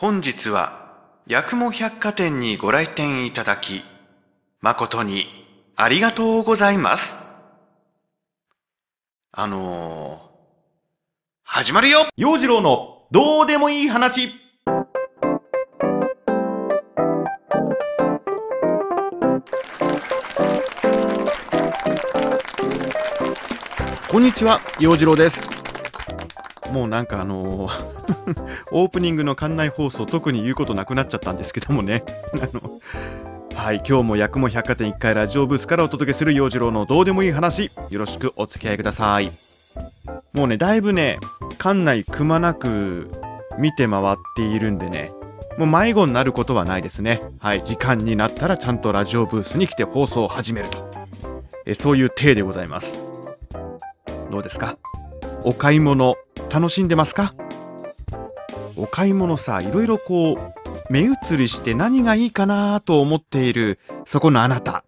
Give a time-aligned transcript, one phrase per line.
[0.00, 0.92] 本日は、
[1.28, 3.82] 八雲百貨店にご来店いただき、
[4.60, 5.26] 誠に
[5.74, 7.32] ありがとうございます。
[9.32, 10.18] あのー、
[11.42, 12.06] 始まるよ。
[12.16, 14.30] 陽次郎のどうでもいい話。
[24.08, 25.57] こんにちは陽次郎です。
[26.72, 27.98] もうなんかあのー
[28.72, 32.04] オープニングの館内放送特に言うことなくなっちゃったんですけどもね。
[32.42, 32.80] あの
[33.54, 39.30] はい今日も八雲百貨店1階ラジオブースからお届けする陽次郎のどうでもいい話よろしくお付き合いください。
[40.32, 41.18] もうねだいぶね
[41.58, 43.10] 館内くまなく
[43.58, 45.12] 見て回っているんでね
[45.56, 47.20] もう迷子になることはないですね。
[47.40, 50.88] はい時間になったらちゃんとラジオブースに来て放送を始めると。
[51.66, 53.00] えそういう体でございます。
[54.30, 54.76] どうですか？
[55.44, 56.16] お買い物
[56.52, 57.34] 楽しんでますか？
[58.76, 60.38] お買い物さいろいろこう
[60.90, 64.84] 目移りして何がいいかなと思っているそこのあなた。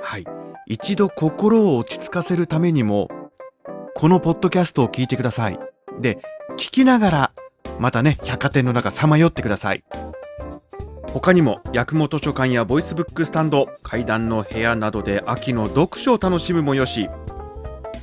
[0.00, 0.26] はい。
[0.66, 3.08] 一度心を落ち着かせるためにも
[3.94, 5.58] このポッドキャストを聞いてください。
[6.00, 6.18] で
[6.52, 7.32] 聞きながら
[7.78, 9.84] またね百貨店の中さまよってください。
[11.12, 17.08] 他にも八雲図書館やボイスブックスタンド階段の部屋などで秋の読書を楽しむもよし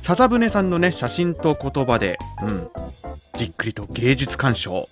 [0.08, 2.70] 笹舟さんのね写真と言葉で、うん、
[3.36, 4.88] じっくりと芸術鑑賞。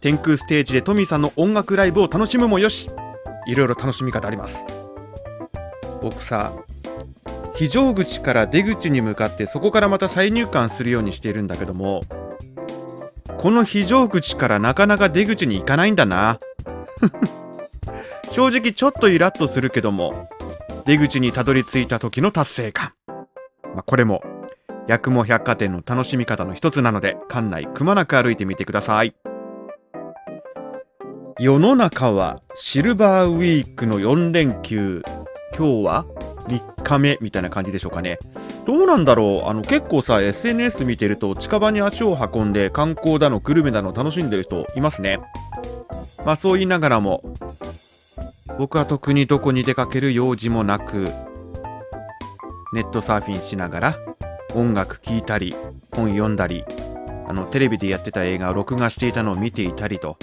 [0.00, 2.88] 天空ステージでトミーさんの音楽ライブを楽しむもよし。
[3.46, 4.64] いろいろ楽しみ方あります。
[6.00, 6.54] 僕さ
[7.54, 12.04] 非常口から出口に向かってそこからまた再入館するようにしているんだけども
[13.36, 16.38] この非常口からなかなか出口に行かないんだな。
[18.30, 20.30] 正直ちょっとイラッとするけども
[20.86, 22.94] 出口にたどり着いた時の達成感、
[23.74, 24.22] まあ、これも
[24.88, 29.14] 八雲百貨店の楽しみ方の一つなので館内くまなく歩いてみてください。
[31.38, 35.02] 世の中はシルバーウィークの4連休。
[35.56, 36.04] 今日は
[36.48, 38.18] 3日目みたいな感じでしょうかね。
[38.64, 39.48] どうなんだろう？
[39.48, 45.20] あの結構さ SNS 見てると近場に足を運んで観光だのグルメだの楽しんでる人いますね。
[46.24, 47.22] まあそう言いながらも
[48.58, 51.12] 僕は特にどこに出かける用事もなく
[52.72, 53.98] ネットサーフィンしながら
[54.56, 55.54] 音楽聴いたり
[55.92, 56.64] 本読んだり
[57.28, 60.16] あのテレビでやってた映画を録画していたのを見ていたりと。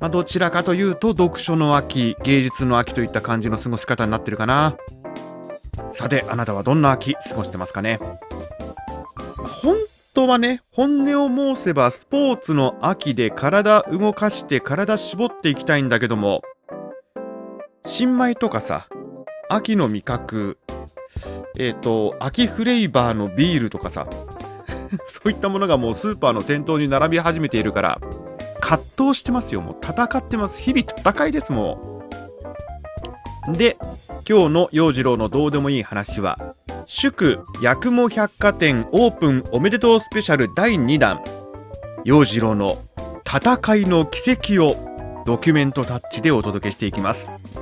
[0.00, 4.76] まあ、どちらかというと読書の秋芸術の秋といった感じの過ごし方になってるかな。
[5.92, 7.98] さてあなたはどんな秋過ごしてますかね？
[9.62, 9.76] 本
[10.14, 16.42] 当はね本音を申せばスポーツの秋で体動かして体絞っていきたいんだけども
[17.84, 18.88] 新米とかさ
[19.48, 20.58] 秋の味覚
[21.58, 24.06] えっ、ー、と秋フレーバーのビールとかさ。
[25.06, 28.00] そういったものがもうスーパーの店頭に並び始めているから
[28.60, 29.60] 葛藤してますよ。
[29.60, 30.60] もう戦ってます。
[30.60, 32.02] 日々戦いですも
[33.48, 33.76] んで
[34.28, 36.38] 今日の陽次郎のどうでもいい話は
[36.86, 41.22] 祝八雲百貨店オープンおめでとうスペシャル第2弾。
[42.04, 42.78] 陽次郎の
[43.26, 47.59] 戦いの奇跡をドキュメントタッチでお届けしていきます。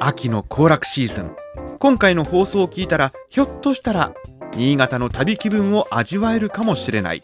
[0.00, 1.36] 秋の行楽シーズン
[1.78, 4.14] 今回の放送を聞いたらひょっとしたら
[4.56, 7.22] 新潟の旅気分を味わえるかもしれない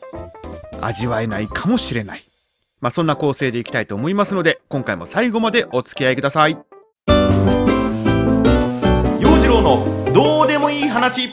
[0.80, 2.22] 味わえないかもしれない。
[2.80, 6.58] まあ、そんな構成でいきたいと思いますので、今回も最後までお付き合いください。
[9.18, 11.30] 陽次郎のどうでもいい話。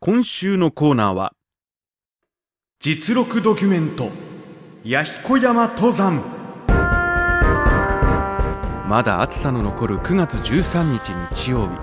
[0.00, 1.34] 今週のコーナーは、
[2.78, 4.10] 実録ドキュメント、
[4.84, 6.33] 弥彦山登山。
[8.86, 11.78] まだ暑さの残る9月13日日曜日。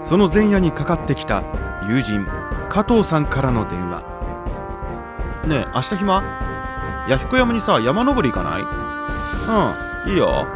[0.00, 1.42] その前夜にかかってきた
[1.88, 2.26] 友人
[2.68, 4.02] 加藤さんからの電話。
[5.46, 6.22] ねえ明日暇？
[7.08, 8.62] 弥彦山にさ山登り行かない？
[10.06, 10.46] うんいいよ。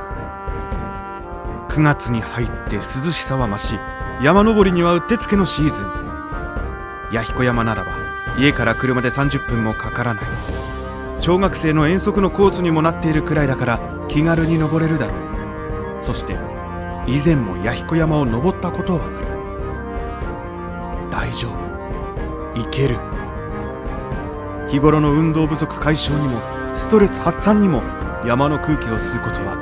[1.68, 3.78] 9月に入って涼しさは増し
[4.22, 5.90] 山登りにはうってつけのシーズン。
[7.10, 7.92] 弥彦山ならば
[8.38, 10.25] 家から車で30分もかからない。
[11.20, 15.24] 小学生の遠足のコースにもなっているくらいだから気軽に登れるだろう。
[16.04, 16.34] そして
[17.06, 19.16] 以前も弥彦山を登ったことはある。
[21.10, 22.60] 大丈夫。
[22.60, 22.98] いける。
[24.68, 26.38] 日頃の運動不足解消にも
[26.74, 27.82] ストレス発散にも
[28.26, 29.56] 山の空気を吸うことは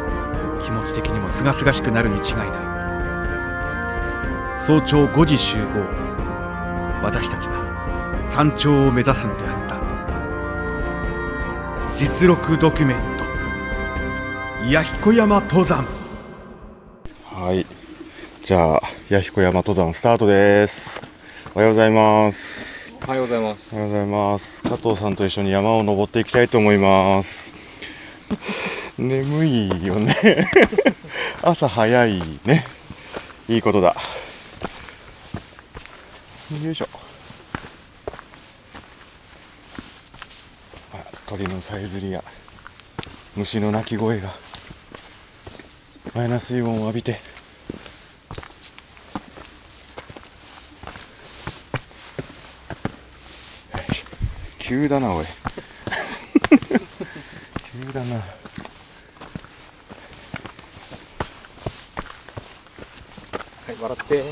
[0.64, 2.50] 気持ち的にも清々しくなるに違いない。
[4.58, 5.86] 早朝5時集合。
[7.04, 7.62] 私たちは
[8.24, 9.80] 山頂を目指すのであった。
[11.96, 12.96] 実録ドキュメン
[14.58, 14.64] ト。
[14.66, 16.01] 弥彦山登山。
[17.42, 17.66] はい
[18.44, 21.02] じゃあ弥彦山登山スタートです
[21.56, 23.74] おはようございますおはようございます。
[23.74, 24.62] おはようございます。
[24.62, 27.52] 加藤さんと一緒に山を登っていきたいと思います。
[28.96, 30.14] 眠いよね。
[31.42, 32.64] 朝早いね。
[33.48, 33.96] いいことだ。
[36.62, 36.88] よいしょ。
[40.94, 42.22] あ鳥のさえずりや
[43.34, 44.32] 虫の鳴き声が
[46.14, 47.31] マイナス水温を浴びて
[54.72, 55.24] 急だなおい。
[57.86, 58.16] 急だな。
[58.16, 58.22] は
[63.68, 64.24] い、笑って。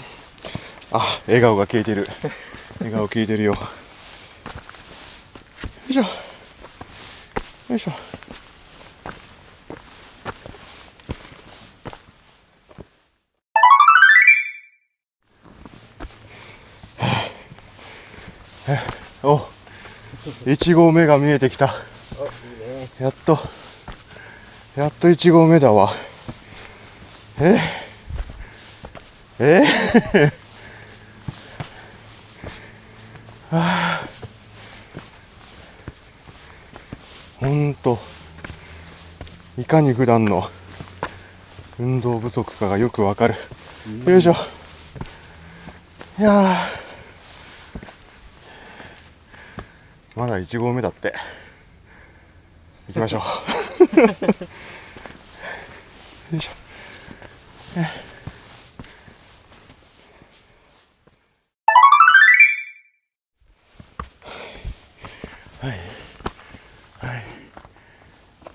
[0.93, 2.09] あ笑顔が消えてる。
[2.79, 3.53] 笑顔消えてるよ。
[3.53, 3.59] よ
[5.91, 6.03] いしょ。
[7.69, 7.93] よいしょ。
[19.23, 19.60] お
[20.45, 21.75] 1合目が見えてきた。
[22.99, 23.39] やっと
[24.77, 25.91] やっと1合目だわ。
[27.41, 27.59] え？
[29.39, 29.63] え？
[37.41, 37.99] ほんと
[39.57, 40.51] いかに普段の
[41.79, 43.35] 運動不足かがよくわかる。
[44.07, 44.37] よいしょ。
[46.19, 46.55] いやー
[50.21, 51.15] まだ1合目だって。
[52.89, 53.21] 行きましょう。
[56.37, 56.51] よいしょ。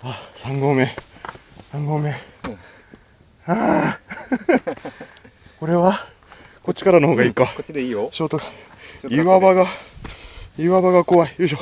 [0.04, 0.96] あ3合目。
[1.74, 2.16] 3合目、あ
[3.48, 4.00] あ
[5.60, 6.00] これは？
[6.62, 8.10] こっちからの方がいいか、こっちでいいよ。
[8.12, 8.40] ショート
[9.10, 9.66] 岩場が
[10.58, 11.36] 岩場が怖い。
[11.38, 11.58] よいしょ。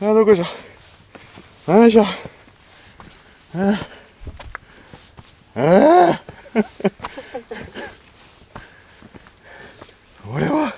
[0.00, 1.72] あーどこでしょ。
[1.72, 2.02] よいしょ。
[2.02, 3.76] あー。
[5.56, 6.64] あー。
[10.34, 10.72] 俺は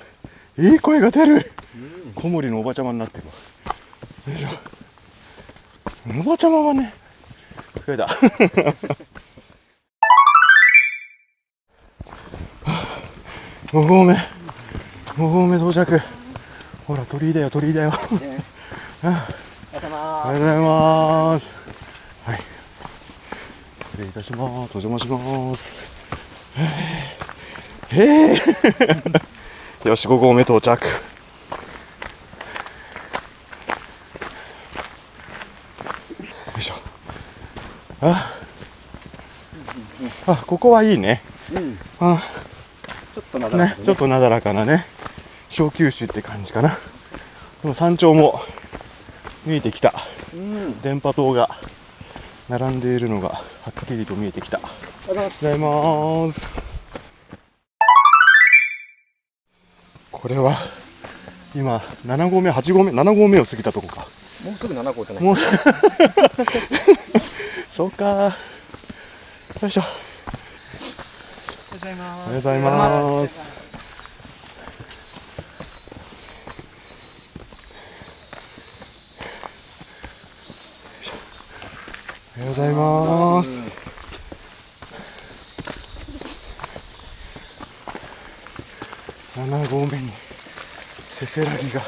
[0.57, 1.51] いい声が出る。
[2.15, 3.33] 小森のおばちゃまになってるわ。
[4.33, 4.49] よいしょ。
[6.19, 6.93] おばちゃまはね
[7.75, 8.07] 疲れた。
[13.71, 14.13] 5合目。
[15.15, 16.20] 5合目到着
[16.91, 17.91] ほら鳥居だよ鳥居だよ。
[19.03, 19.07] あ
[19.71, 21.51] ありがとうございあまりがとうございます。
[22.25, 22.39] はい。
[23.91, 24.41] 失礼いたします。
[24.41, 25.89] お邪魔します。
[27.93, 28.33] へ
[29.85, 30.85] え よし5合目到着。
[30.85, 30.91] よ
[36.57, 36.73] いしょ。
[38.01, 38.33] あ。
[40.27, 41.21] あここはいいね。
[41.47, 41.55] す。
[41.55, 41.79] うん。
[42.01, 42.21] あ。
[43.15, 43.71] ちょっとなだらね。
[43.71, 44.85] かでちょっとなだらかなね
[45.51, 46.69] 小九州って感じかな。
[47.61, 48.39] でも山頂も
[49.45, 49.93] 見えてきた。
[50.33, 50.79] うん。
[50.81, 51.49] 電波塔が
[52.47, 54.59] 並んでいるのがはっきりと見えてきた。
[54.59, 54.61] あ
[55.09, 56.61] りがとうございます。
[60.09, 60.55] これは
[61.53, 64.05] 今7合目8合目7合目を過ぎたとこか。
[64.45, 65.23] もうすぐ7号じゃない？
[65.25, 65.35] もう。
[67.69, 68.33] そうか。
[69.61, 69.81] よいしょ。
[69.81, 69.85] あ
[71.81, 73.59] りがとうございます。
[82.33, 83.59] ありがとうございます
[89.37, 89.71] おはようございます。
[89.71, 90.09] 7合目に
[91.09, 91.81] せせらぎが。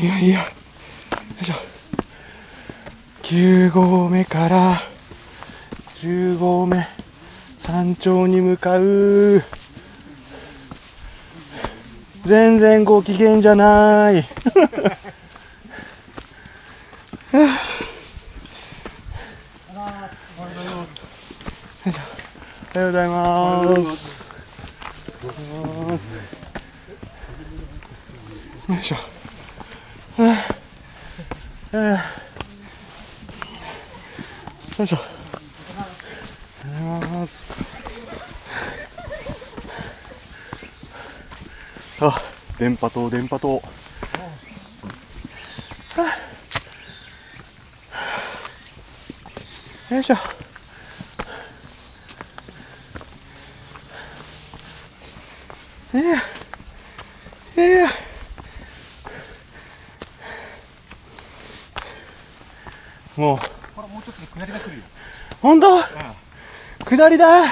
[0.00, 0.38] いやいや。
[0.38, 0.44] よ
[1.42, 1.54] いしょ。
[3.22, 4.80] 9合目から
[5.96, 6.86] 10合目
[7.58, 9.42] 山頂に向かう。
[12.24, 14.24] 全然ご機嫌じゃない。
[22.76, 24.26] おはようございます
[25.24, 25.98] おはようございま
[28.78, 29.17] す
[31.70, 34.96] よいしょよいしょ。
[34.96, 35.00] あ
[36.64, 37.62] りがとうございます。
[42.00, 42.18] あ、
[42.58, 43.62] 電波塔、電波塔。
[49.90, 50.14] よいしょ。
[55.92, 56.02] いや
[57.56, 57.88] いや
[63.18, 63.36] もう。
[63.74, 64.82] ほらもうちょっとで下りが来るよ。
[65.42, 65.80] 本当、
[66.84, 67.48] 下りだ。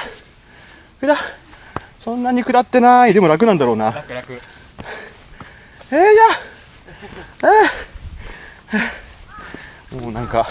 [1.01, 1.15] 下
[1.99, 3.13] そんなに下ってない。
[3.13, 3.91] でも楽なんだろうな。
[3.91, 4.33] 楽楽。
[4.33, 6.01] えー、いや。
[9.91, 10.47] えー、もうなんか。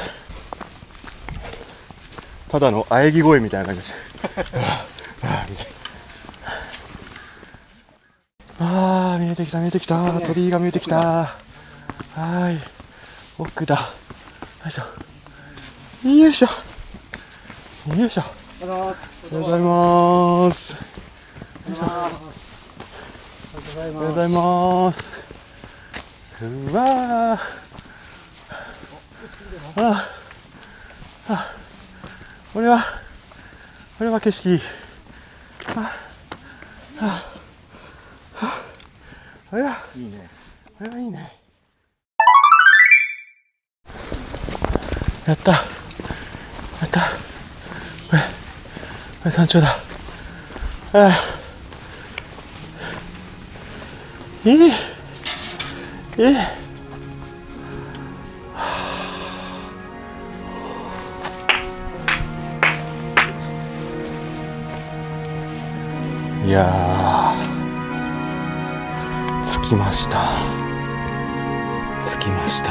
[2.50, 3.94] ただの喘ぎ声みたいな感じです
[8.61, 10.20] あー見えてきた見えてきた。
[10.20, 10.96] 鳥居が見えてきた。
[10.96, 12.61] はーい。
[13.38, 13.75] 奥だ。
[13.76, 13.80] よ
[14.68, 14.82] いしょ。
[16.08, 16.46] よいしょ。
[17.96, 18.23] よいしょ。
[18.62, 18.85] おはよ
[19.40, 20.76] うございます。
[21.66, 22.56] おはようございます。
[23.76, 25.25] おはようおはようございます。
[26.42, 27.66] うわー。
[29.78, 30.06] あ
[31.28, 31.52] あ
[32.52, 32.82] これは
[33.99, 34.58] これは景色
[35.75, 35.92] あ
[37.00, 37.25] あ
[38.40, 38.62] あ
[39.50, 40.28] これはいいいね
[40.78, 41.45] これはいいね
[45.26, 45.50] やった。
[45.50, 45.59] や
[46.85, 47.00] った。
[47.00, 47.06] こ
[48.12, 48.18] れ。
[48.18, 48.25] こ
[49.25, 49.68] れ山頂だ。
[49.68, 49.73] あ
[50.92, 51.11] あ。
[54.45, 54.54] ええ。
[56.18, 56.35] ええ。
[66.47, 69.61] いやー。
[69.61, 70.21] 着きました。
[72.04, 72.71] 着きました。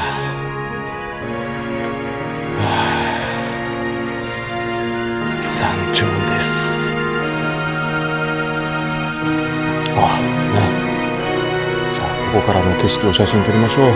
[5.48, 6.92] 山頂です。
[9.94, 10.18] あ
[10.52, 10.58] ね。
[11.94, 13.90] じゃあここからの景色を写真撮りましょう。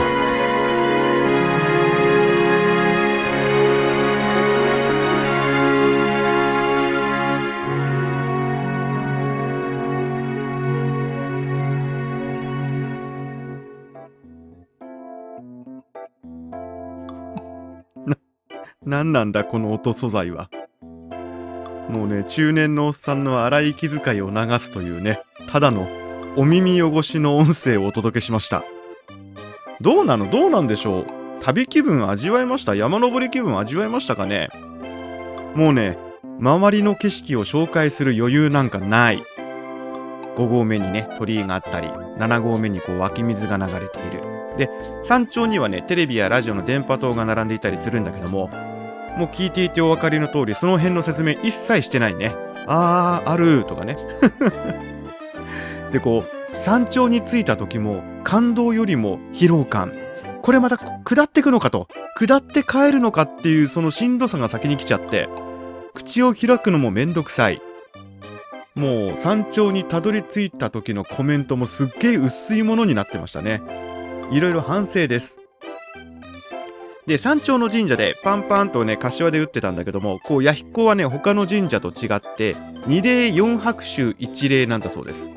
[18.86, 20.48] 何なんだこの音素材は。
[21.90, 25.20] もうね中年のおっさんの荒い息遣いを流すというね
[25.50, 25.88] ただの
[26.36, 28.62] お耳汚しの音声をお届けしました。
[29.80, 30.30] どうなの？
[30.30, 31.06] どうなんでしょう？
[31.40, 32.74] 旅気分味わいました？
[32.74, 34.48] 山登り気分味わいましたかね？
[35.54, 35.98] もうね
[36.38, 39.22] 周りの景色を紹介する余裕なんかない。
[40.36, 44.22] 5合目にね鳥居があったり7合目にこう湧き水が流れている。
[44.56, 44.70] で
[45.02, 48.50] 山頂にはねテレビやラジオの電波塔が並んでいたりするんだけども
[49.16, 52.34] もう聞いていてお分かりの通りその辺の説明一切してないね。
[52.66, 53.96] あーあるとかね。
[55.92, 59.92] でこう山頂に着いた時も感動よりも疲労感。
[60.42, 61.88] これまた下ってくのかと。
[62.16, 65.28] 下って帰るのかっていうそのしんどさが先に来ちゃって。
[65.94, 67.60] 口を開くのもめんどくさい。
[68.74, 73.60] もう山頂にたどり着いた時のコメントもすっげえ薄いものになってましたね。
[74.30, 75.39] いろいろ反省です。
[77.10, 82.54] で山頂の神社でパンパンとね柏で打ってたんだけどもこう弥彦はね他の神社と違って
[82.86, 85.28] 二礼四拍手一礼なんだそうです。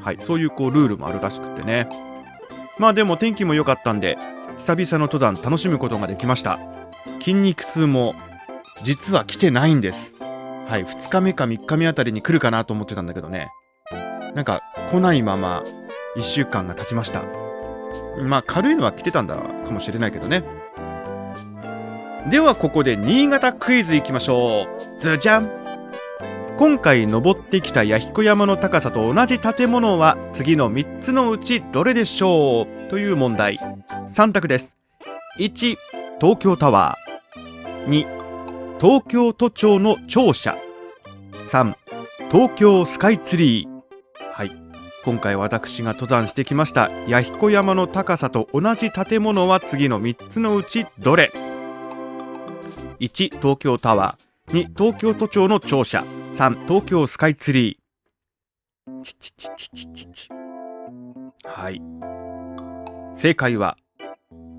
[0.00, 1.88] はいそういうこうルールもあるらしくってね。
[2.78, 4.18] まあでも天気も良かったんで
[4.58, 6.60] 久々の登山楽しむことができました。
[7.18, 8.14] 筋肉痛も
[8.84, 10.14] 実は来てないんです。
[10.20, 13.50] はい2日目か3日目あたりに来るかなと思ってたんだけどね。
[14.36, 15.64] なんか来ないまま
[16.16, 17.24] 1週間が経ちました。
[18.22, 20.44] まあ軽いのは来てたんだかもしれないけどね。
[22.26, 24.66] ではここで新潟クイズいきましょ
[24.98, 25.00] う。
[25.00, 25.50] ズジャン。
[26.58, 32.90] 今回登ってきた弥彦山の高さと同じ建物は次の3つのうちどれでしょう？
[32.90, 33.58] という問題。
[34.08, 34.76] 3択です。
[35.38, 35.76] 1
[36.20, 37.88] 東京タワー。
[37.88, 40.58] 2東京都庁の庁舎。
[41.48, 41.74] 3
[42.30, 43.68] 東京スカイツリー。
[44.32, 44.50] はい。
[45.04, 51.30] 今回私が登山してきました弥彦山の高さと同じ建物は次の3つのうちどれ？
[53.00, 54.64] 1東京タワー。
[54.66, 56.04] 2東京都庁の庁舎。
[56.34, 59.02] 3東京スカイツリー。
[59.02, 60.28] チチチチチチチ。
[61.44, 61.80] はい。
[63.14, 63.76] 正解は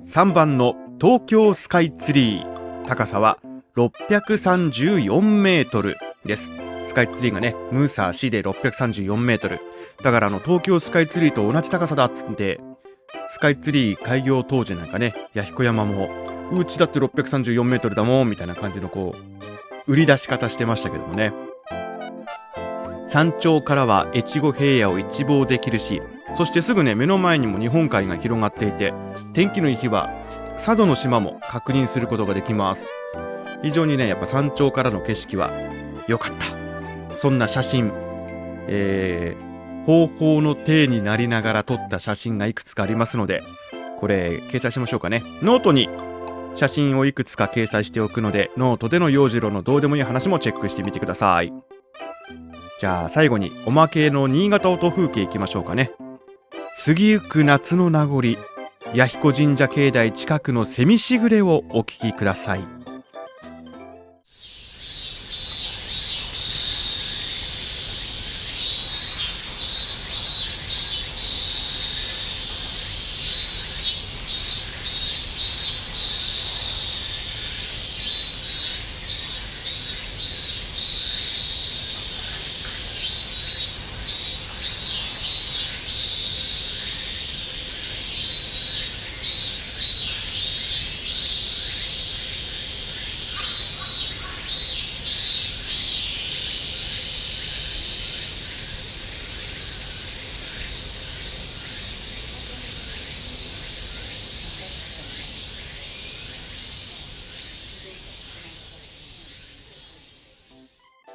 [0.05, 2.85] 3番の東京スカイツリー。
[2.85, 3.39] 高さは
[3.75, 6.49] 634メートルです。
[6.85, 9.59] スカイツリーがねムーサー市で634メートル。
[10.01, 12.61] だからあの東京スカイツリーと同じ高さだっつって
[13.29, 19.15] スカイツリー開業当時なんかね弥彦山もうちだって634メートルだもんみたいな感じのこ
[19.87, 21.33] う売り出し方してましたけどもね。
[23.07, 25.99] 山頂からは越後平野を一望できるし
[26.35, 28.93] そしてすぐね目の前にも日本海が広がっていて
[29.33, 30.11] 天気のいい日は
[30.57, 32.87] 佐渡の島も確認することができます。
[33.63, 35.49] 非常にねやっぱ山頂からの景色は
[36.07, 36.33] 良かっ
[37.09, 37.15] た。
[37.15, 37.91] そんな写真、
[38.67, 43.41] えー、ほうほうの体になりながら撮った写真がいくつかありますので
[43.99, 45.23] これ掲載しましょうかね。
[45.41, 45.89] ノートに
[46.55, 51.53] 写真をいくつか掲載しておくのでノートでの洋次郎のどうでもいい話もチェックしてみてください。
[52.79, 55.91] じゃあ最後におまけの新潟音風景いきましょうかね。
[56.85, 58.21] 過ぎゆく夏の名残
[58.93, 62.78] 弥彦神社境内近くの蝉しぐれをお聴きください。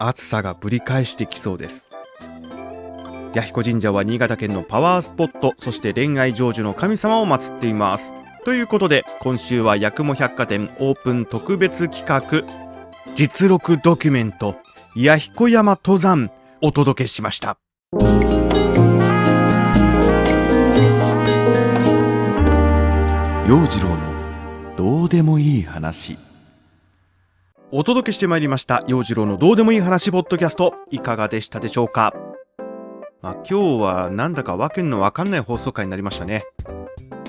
[0.08, 1.88] 暑さがぶり返してきそうです。
[3.34, 8.12] 弥彦神社は新潟県のパワースポットそして恋愛成就の神様を祀っています。
[8.44, 12.44] ということで今週は八雲百貨店オープン特別企画
[13.14, 14.56] 実録ドキュメント
[14.94, 16.30] 弥彦山登山
[16.60, 17.58] お届けしました。
[23.48, 26.16] 陽次郎のどうでもいい話。
[27.76, 30.74] お届けしてまいりました陽次郎のどうでもいい話ポッドキャスト。
[30.92, 32.14] いかがでしたでしょうか？
[33.20, 36.44] まあ、今日はなんだかわけのわかんない放送回になりましたね、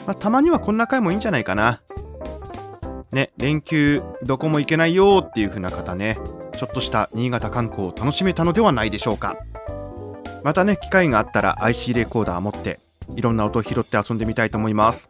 [0.06, 1.82] まあ、たまにはこんな回もいいんじゃないかな。
[3.12, 6.20] ね連休どこも行けないよっていう風な方ね。
[6.56, 9.38] ちょっとした新潟観光を楽しめたのではないでしょうか。
[10.44, 12.80] またね機会があったら IC レコーダー持って
[13.16, 15.10] いろんな音を拾って遊んでみたいと思います。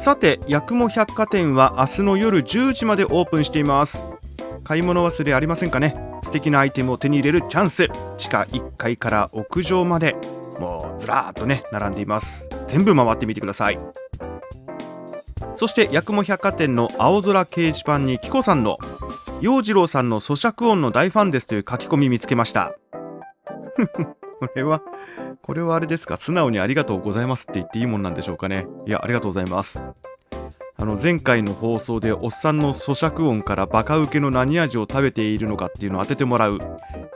[0.00, 4.02] さて八雲百貨店は明日の夜10時までオープンしています。
[4.64, 5.96] 買い物忘れありませんかね？
[6.22, 7.88] 素敵なアイテムを手に入れるチャンス。
[8.16, 10.16] 地下1階から屋上まで
[10.58, 12.48] もうずらーっとね並んでいます。
[12.68, 13.78] 全部回ってみてください。
[15.54, 18.78] そして八雲百貨店の青空掲示板にキコさんの
[19.42, 22.74] 陽次郎さんの咀嚼音の大ファンですという書き込み見つけました。
[24.40, 24.80] これは
[25.48, 26.18] これはあれですか？
[26.18, 28.66] 素直にありがとうございますって言っていいもんなんでしょうかね？
[28.86, 29.80] いやありがとうございます。
[30.76, 36.60] あの前回の放送でおっさんの咀嚼音からバカウケの何味を食べているのかっていうのを当ててもらう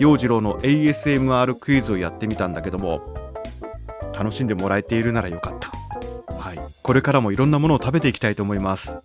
[0.01, 3.03] 陽次郎の ASMR クイズをやってみたんだけども
[4.15, 5.69] 楽しんでもらえているならよかった。
[6.35, 6.59] はい。
[6.83, 8.97] これからもいろんなものを食べていきたいと思います。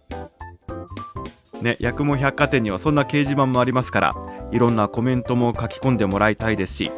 [1.61, 4.15] ね八雲百貨店にはそんな掲示板もありますから
[4.51, 6.91] いろんなコメントも書き込んでもらいたいですし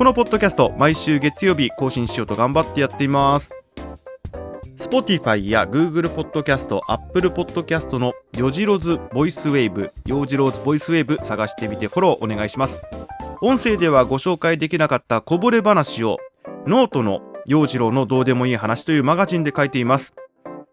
[0.00, 3.50] このポッドキャスト毎週月曜日更新しようと頑張ってやっています。
[4.78, 12.80] Spotify や Google ポッドキャスト Apple ポッドキャストのよじろずボイスウェーブよじろずボイスウェーブ探してみてフォローお願いします。
[13.42, 16.16] 音声ではご紹介できなかったこぼれ話を
[16.66, 20.14] ノートの陽次郎のどうでもいい話というマガジンで書いています。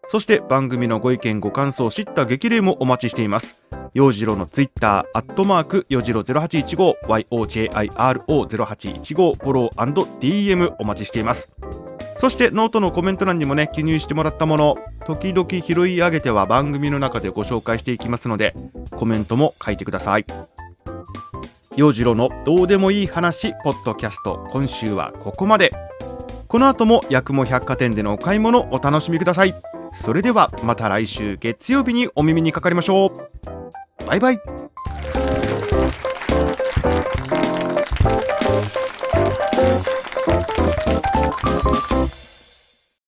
[0.06, 3.60] そして番組のご意見ご感想叱咤激励もお待ちしています。
[3.94, 6.94] 陽次郎のツイッターアットマークよじろ0815
[7.30, 11.48] YOJIRO0815 フォロー &DM お待ちしています。
[12.16, 18.54] そしてノートのコメント欄にもね記入してもらったもの時々拾い上げては番組の中でご紹介していきますので
[18.96, 20.26] コメントも書いてください。
[21.76, 25.72] 陽次郎のどうでもいい話ポッドキャスト今週はここまで。
[26.48, 29.54] この後も八雲百貨店でのお買い物お楽しみください。
[29.98, 34.06] それではまた来週月曜日にお耳にかかりましょう。
[34.06, 34.40] バイバイ。